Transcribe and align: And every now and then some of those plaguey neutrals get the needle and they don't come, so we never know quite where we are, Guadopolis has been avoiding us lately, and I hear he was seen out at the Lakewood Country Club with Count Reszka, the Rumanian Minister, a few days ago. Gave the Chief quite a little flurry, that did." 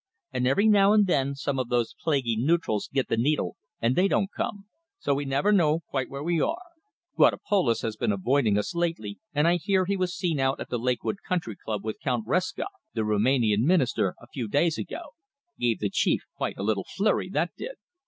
And 0.33 0.47
every 0.47 0.65
now 0.67 0.93
and 0.93 1.05
then 1.05 1.35
some 1.35 1.59
of 1.59 1.69
those 1.69 1.93
plaguey 2.03 2.35
neutrals 2.35 2.89
get 2.91 3.07
the 3.07 3.17
needle 3.17 3.55
and 3.79 3.95
they 3.95 4.07
don't 4.07 4.31
come, 4.35 4.65
so 4.97 5.13
we 5.13 5.25
never 5.25 5.51
know 5.51 5.81
quite 5.91 6.09
where 6.09 6.23
we 6.23 6.41
are, 6.41 6.59
Guadopolis 7.15 7.83
has 7.83 7.97
been 7.97 8.11
avoiding 8.11 8.57
us 8.57 8.73
lately, 8.73 9.19
and 9.31 9.47
I 9.47 9.57
hear 9.57 9.85
he 9.85 9.95
was 9.97 10.15
seen 10.17 10.39
out 10.39 10.59
at 10.59 10.69
the 10.69 10.79
Lakewood 10.79 11.17
Country 11.29 11.55
Club 11.55 11.85
with 11.85 11.99
Count 12.03 12.25
Reszka, 12.25 12.65
the 12.95 13.05
Rumanian 13.05 13.63
Minister, 13.63 14.15
a 14.19 14.25
few 14.33 14.47
days 14.47 14.79
ago. 14.79 15.09
Gave 15.59 15.77
the 15.77 15.91
Chief 15.91 16.21
quite 16.35 16.57
a 16.57 16.63
little 16.63 16.87
flurry, 16.97 17.29
that 17.29 17.51
did." 17.55 17.75